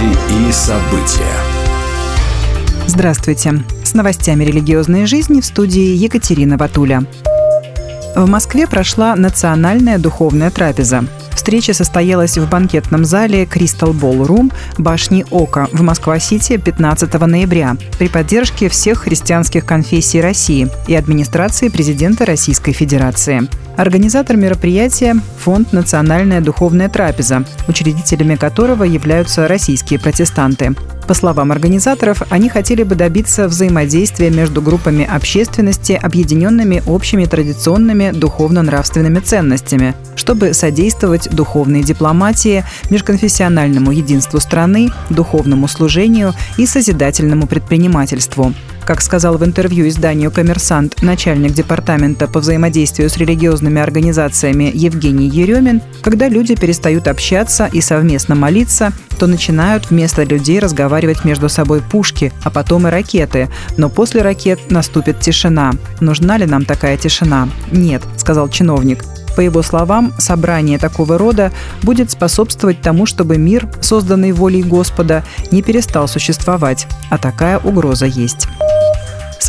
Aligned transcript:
Новости 0.00 0.48
и 0.48 0.52
события. 0.52 1.36
Здравствуйте. 2.86 3.62
С 3.84 3.94
новостями 3.94 4.44
религиозной 4.44 5.06
жизни 5.06 5.40
в 5.40 5.44
студии 5.44 5.94
Екатерина 5.94 6.56
Ватуля. 6.56 7.04
В 8.16 8.28
Москве 8.28 8.66
прошла 8.66 9.14
национальная 9.14 9.98
духовная 9.98 10.50
трапеза. 10.50 11.04
Встреча 11.40 11.72
состоялась 11.72 12.36
в 12.36 12.46
банкетном 12.50 13.06
зале 13.06 13.44
Crystal 13.44 13.98
Ballroom 13.98 14.52
башни 14.76 15.24
Ока 15.30 15.68
в 15.72 15.80
Москва-Сити 15.80 16.58
15 16.58 17.14
ноября 17.14 17.78
при 17.98 18.08
поддержке 18.08 18.68
всех 18.68 18.98
христианских 18.98 19.64
конфессий 19.64 20.20
России 20.20 20.68
и 20.86 20.94
администрации 20.94 21.70
президента 21.70 22.26
Российской 22.26 22.72
Федерации. 22.72 23.48
Организатор 23.78 24.36
мероприятия– 24.36 25.16
Фонд 25.38 25.72
«Национальная 25.72 26.42
духовная 26.42 26.90
трапеза», 26.90 27.46
учредителями 27.66 28.36
которого 28.36 28.84
являются 28.84 29.48
российские 29.48 29.98
протестанты. 29.98 30.74
По 31.10 31.14
словам 31.14 31.50
организаторов, 31.50 32.22
они 32.30 32.48
хотели 32.48 32.84
бы 32.84 32.94
добиться 32.94 33.48
взаимодействия 33.48 34.30
между 34.30 34.62
группами 34.62 35.04
общественности, 35.04 35.98
объединенными 36.00 36.82
общими 36.86 37.24
традиционными 37.24 38.12
духовно-нравственными 38.12 39.18
ценностями, 39.18 39.94
чтобы 40.14 40.54
содействовать 40.54 41.29
духовной 41.30 41.82
дипломатии, 41.82 42.64
межконфессиональному 42.90 43.92
единству 43.92 44.40
страны, 44.40 44.90
духовному 45.08 45.68
служению 45.68 46.34
и 46.56 46.66
созидательному 46.66 47.46
предпринимательству. 47.46 48.52
Как 48.90 49.02
сказал 49.02 49.38
в 49.38 49.44
интервью 49.44 49.86
изданию 49.86 50.32
«Коммерсант» 50.32 51.00
начальник 51.02 51.52
департамента 51.52 52.26
по 52.26 52.40
взаимодействию 52.40 53.08
с 53.08 53.16
религиозными 53.18 53.80
организациями 53.80 54.68
Евгений 54.74 55.28
Еремин, 55.28 55.80
когда 56.02 56.28
люди 56.28 56.56
перестают 56.56 57.06
общаться 57.06 57.68
и 57.72 57.80
совместно 57.80 58.34
молиться, 58.34 58.92
то 59.18 59.26
начинают 59.26 59.90
вместо 59.90 60.24
людей 60.24 60.58
разговаривать 60.58 61.24
между 61.24 61.48
собой 61.48 61.82
пушки, 61.82 62.32
а 62.42 62.50
потом 62.50 62.88
и 62.88 62.90
ракеты. 62.90 63.48
Но 63.76 63.90
после 63.90 64.22
ракет 64.22 64.70
наступит 64.70 65.20
тишина. 65.20 65.72
Нужна 66.00 66.36
ли 66.38 66.46
нам 66.46 66.64
такая 66.64 66.96
тишина? 66.96 67.48
Нет, 67.70 68.02
сказал 68.16 68.48
чиновник. 68.48 69.04
По 69.36 69.40
его 69.40 69.62
словам, 69.62 70.12
собрание 70.18 70.78
такого 70.78 71.18
рода 71.18 71.52
будет 71.82 72.10
способствовать 72.10 72.80
тому, 72.82 73.06
чтобы 73.06 73.38
мир, 73.38 73.68
созданный 73.80 74.32
волей 74.32 74.62
Господа, 74.62 75.24
не 75.50 75.62
перестал 75.62 76.08
существовать, 76.08 76.86
а 77.10 77.18
такая 77.18 77.58
угроза 77.58 78.06
есть. 78.06 78.48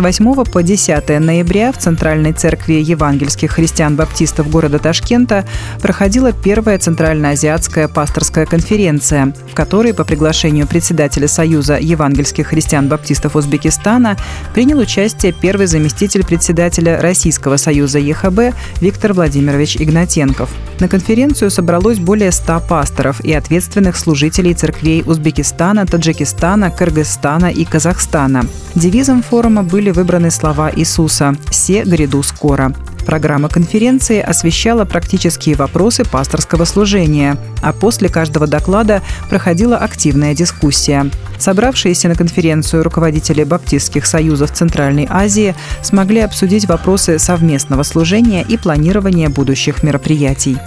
С 0.00 0.02
8 0.02 0.44
по 0.44 0.62
10 0.62 1.20
ноября 1.20 1.72
в 1.72 1.76
Центральной 1.76 2.32
церкви 2.32 2.82
евангельских 2.82 3.50
христиан-баптистов 3.50 4.48
города 4.48 4.78
Ташкента 4.78 5.44
проходила 5.82 6.32
первая 6.32 6.78
Центральноазиатская 6.78 7.86
пасторская 7.86 8.46
конференция, 8.46 9.34
в 9.50 9.54
которой 9.54 9.92
по 9.92 10.04
приглашению 10.04 10.66
председателя 10.66 11.28
Союза 11.28 11.76
евангельских 11.78 12.46
христиан-баптистов 12.46 13.36
Узбекистана 13.36 14.16
принял 14.54 14.78
участие 14.78 15.34
первый 15.34 15.66
заместитель 15.66 16.24
председателя 16.24 16.98
Российского 17.02 17.58
союза 17.58 17.98
ЕХБ 17.98 18.56
Виктор 18.80 19.12
Владимирович 19.12 19.76
Игнатенков. 19.76 20.48
На 20.78 20.88
конференцию 20.88 21.50
собралось 21.50 21.98
более 21.98 22.32
100 22.32 22.62
пасторов 22.66 23.20
и 23.20 23.34
ответственных 23.34 23.98
служителей 23.98 24.54
церквей 24.54 25.02
Узбекистана, 25.04 25.84
Таджикистана, 25.84 26.70
Кыргызстана 26.70 27.50
и 27.50 27.66
Казахстана. 27.66 28.46
Девизом 28.74 29.22
форума 29.22 29.62
были 29.62 29.89
были 29.90 29.96
выбраны 29.96 30.30
слова 30.30 30.70
Иисуса 30.74 31.34
«Все 31.50 31.82
гряду 31.82 32.22
скоро». 32.22 32.72
Программа 33.06 33.48
конференции 33.48 34.20
освещала 34.20 34.84
практические 34.84 35.56
вопросы 35.56 36.04
пасторского 36.04 36.64
служения, 36.64 37.36
а 37.62 37.72
после 37.72 38.08
каждого 38.08 38.46
доклада 38.46 39.02
проходила 39.28 39.76
активная 39.76 40.34
дискуссия. 40.34 41.10
Собравшиеся 41.38 42.08
на 42.08 42.14
конференцию 42.14 42.84
руководители 42.84 43.42
баптистских 43.42 44.06
союзов 44.06 44.52
Центральной 44.52 45.06
Азии 45.10 45.56
смогли 45.82 46.20
обсудить 46.20 46.66
вопросы 46.66 47.18
совместного 47.18 47.82
служения 47.82 48.44
и 48.48 48.56
планирования 48.56 49.28
будущих 49.28 49.82
мероприятий. 49.82 50.58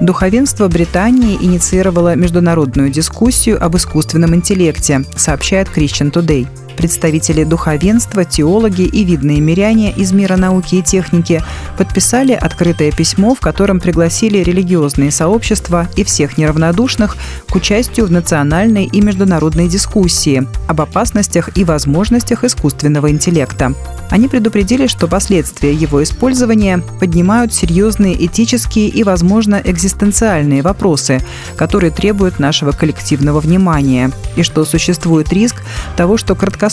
Духовенство 0.00 0.68
Британии 0.68 1.38
инициировало 1.40 2.14
международную 2.14 2.90
дискуссию 2.90 3.62
об 3.62 3.76
искусственном 3.76 4.34
интеллекте, 4.34 5.04
сообщает 5.16 5.68
Christian 5.68 6.12
Today 6.12 6.46
представители 6.80 7.44
духовенства, 7.44 8.24
теологи 8.24 8.84
и 8.84 9.04
видные 9.04 9.38
миряне 9.38 9.92
из 9.92 10.12
мира 10.12 10.36
науки 10.36 10.76
и 10.76 10.82
техники 10.82 11.42
подписали 11.76 12.32
открытое 12.32 12.90
письмо, 12.90 13.34
в 13.34 13.40
котором 13.40 13.80
пригласили 13.80 14.38
религиозные 14.38 15.10
сообщества 15.10 15.88
и 15.96 16.04
всех 16.04 16.38
неравнодушных 16.38 17.18
к 17.46 17.54
участию 17.54 18.06
в 18.06 18.10
национальной 18.10 18.86
и 18.86 19.02
международной 19.02 19.68
дискуссии 19.68 20.48
об 20.68 20.80
опасностях 20.80 21.50
и 21.54 21.64
возможностях 21.64 22.44
искусственного 22.44 23.10
интеллекта. 23.10 23.74
Они 24.08 24.26
предупредили, 24.26 24.86
что 24.86 25.06
последствия 25.06 25.74
его 25.74 26.02
использования 26.02 26.82
поднимают 26.98 27.52
серьезные 27.52 28.26
этические 28.26 28.88
и, 28.88 29.04
возможно, 29.04 29.60
экзистенциальные 29.62 30.62
вопросы, 30.62 31.20
которые 31.56 31.90
требуют 31.90 32.38
нашего 32.38 32.72
коллективного 32.72 33.40
внимания, 33.40 34.10
и 34.36 34.42
что 34.42 34.64
существует 34.64 35.30
риск 35.30 35.56
того, 35.96 36.16
что 36.16 36.34
краткосрочные 36.34 36.69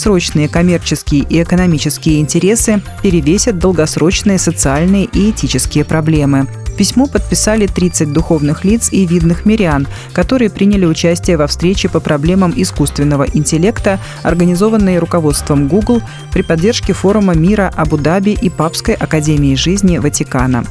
коммерческие 0.47 1.23
и 1.29 1.41
экономические 1.41 2.19
интересы 2.19 2.81
перевесят 3.01 3.59
долгосрочные 3.59 4.37
социальные 4.37 5.05
и 5.05 5.31
этические 5.31 5.85
проблемы. 5.85 6.47
Письмо 6.77 7.07
подписали 7.07 7.65
30 7.65 8.13
духовных 8.13 8.63
лиц 8.63 8.89
и 8.91 9.05
видных 9.05 9.45
мирян, 9.45 9.87
которые 10.13 10.51
приняли 10.51 10.85
участие 10.85 11.35
во 11.35 11.47
встрече 11.47 11.89
по 11.89 11.99
проблемам 11.99 12.53
искусственного 12.55 13.25
интеллекта, 13.33 13.99
организованной 14.21 14.99
руководством 14.99 15.67
Google 15.67 16.01
при 16.31 16.43
поддержке 16.43 16.93
форума 16.93 17.33
мира 17.33 17.73
Абу-Даби 17.75 18.37
и 18.39 18.49
Папской 18.49 18.93
академии 18.93 19.55
жизни 19.55 19.97
Ватикана. 19.97 20.63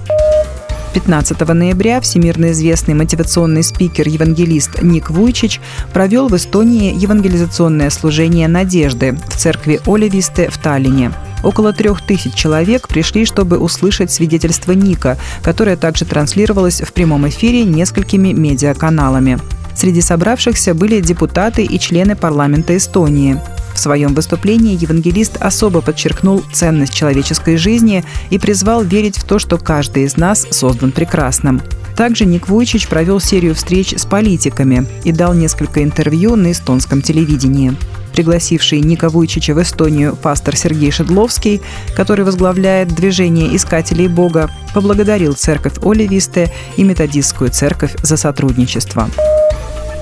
15 0.97 1.39
ноября 1.49 2.01
всемирно 2.01 2.53
известный 2.53 2.95
мотивационный 2.95 3.63
спикер-евангелист 3.63 4.81
Ник 4.81 5.11
Вуйчич 5.11 5.61
провел 5.93 6.29
в 6.29 6.37
Эстонии 6.37 6.99
евангелизационное 6.99 7.91
служение 7.91 8.49
надежды 8.49 9.15
в 9.29 9.37
церкви 9.37 9.79
Оливисте 9.85 10.49
в 10.49 10.57
Таллине. 10.57 11.13
Около 11.45 11.75
трех 11.75 12.01
тысяч 12.01 12.33
человек 12.33 12.89
пришли, 12.89 13.27
чтобы 13.27 13.59
услышать 13.59 14.11
свидетельство 14.11 14.73
Ника, 14.73 15.19
которое 15.43 15.77
также 15.77 16.07
транслировалось 16.07 16.81
в 16.81 16.91
прямом 16.95 17.29
эфире 17.29 17.65
несколькими 17.65 18.33
медиаканалами. 18.33 19.39
Среди 19.75 20.01
собравшихся 20.01 20.73
были 20.73 21.03
депутаты 21.03 21.63
и 21.63 21.79
члены 21.79 22.17
парламента 22.17 22.75
Эстонии. 22.75 23.39
В 23.77 23.79
своем 23.79 24.15
выступлении 24.15 24.83
евангелист 24.83 25.37
особо 25.39 25.83
подчеркнул 25.83 26.43
ценность 26.51 26.95
человеческой 26.95 27.59
жизни 27.59 28.05
и 28.31 28.39
призвал 28.39 28.83
верить 28.83 29.19
в 29.19 29.25
то, 29.25 29.39
что 29.39 29.59
каждый 29.59 30.05
из 30.05 30.17
нас 30.17 30.47
создан 30.51 30.93
прекрасным. 30.93 31.61
Также 31.95 32.25
Ник 32.25 32.49
Вуйчич 32.49 32.89
провел 32.89 33.21
серию 33.21 33.55
встреч 33.55 33.95
с 33.95 34.07
политиками 34.07 34.87
и 35.05 35.13
дал 35.13 35.35
несколько 35.35 35.85
интервью 35.85 36.37
на 36.37 36.53
эстонском 36.53 37.03
телевидении 37.03 37.77
пригласивший 38.13 38.81
Ника 38.81 39.11
Вуйчича 39.11 39.53
в 39.53 39.61
Эстонию 39.61 40.17
пастор 40.17 40.57
Сергей 40.57 40.91
Шедловский, 40.91 41.61
который 41.95 42.25
возглавляет 42.25 42.89
движение 42.89 43.55
искателей 43.55 44.09
Бога, 44.09 44.51
поблагодарил 44.73 45.35
церковь 45.35 45.75
Оливисте 45.83 46.51
и 46.79 46.83
методистскую 46.83 47.51
церковь 47.51 47.95
за 48.03 48.17
сотрудничество. 48.17 49.11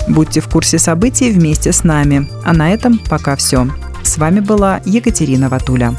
Будьте 0.07 0.41
в 0.41 0.47
курсе 0.47 0.79
событий 0.79 1.31
вместе 1.31 1.71
с 1.71 1.83
нами. 1.83 2.29
А 2.43 2.53
на 2.53 2.71
этом 2.71 2.99
пока 3.09 3.35
все. 3.35 3.67
С 4.03 4.17
вами 4.17 4.39
была 4.39 4.81
Екатерина 4.85 5.49
Ватуля. 5.49 5.95